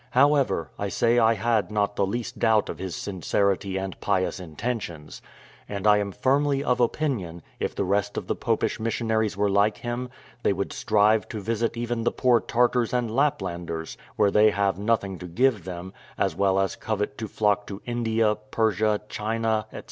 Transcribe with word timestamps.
However, 0.09 0.71
I 0.79 0.89
say 0.89 1.19
I 1.19 1.35
had 1.35 1.69
not 1.69 1.95
the 1.95 2.07
least 2.07 2.39
doubt 2.39 2.69
of 2.69 2.79
his 2.79 2.95
sincerity 2.95 3.77
and 3.77 3.99
pious 3.99 4.39
intentions; 4.39 5.21
and 5.69 5.85
I 5.85 5.97
am 5.99 6.11
firmly 6.11 6.63
of 6.63 6.79
opinion, 6.79 7.43
if 7.59 7.75
the 7.75 7.83
rest 7.83 8.17
of 8.17 8.25
the 8.25 8.35
Popish 8.35 8.79
missionaries 8.79 9.37
were 9.37 9.47
like 9.47 9.77
him, 9.77 10.09
they 10.41 10.53
would 10.53 10.73
strive 10.73 11.29
to 11.29 11.39
visit 11.39 11.77
even 11.77 12.03
the 12.03 12.11
poor 12.11 12.39
Tartars 12.39 12.95
and 12.95 13.11
Laplanders, 13.15 13.95
where 14.15 14.31
they 14.31 14.49
have 14.49 14.79
nothing 14.79 15.19
to 15.19 15.27
give 15.27 15.65
them, 15.65 15.93
as 16.17 16.35
well 16.35 16.59
as 16.59 16.75
covet 16.75 17.15
to 17.19 17.27
flock 17.27 17.67
to 17.67 17.83
India, 17.85 18.33
Persia, 18.49 19.01
China, 19.07 19.67
&c. 19.71 19.77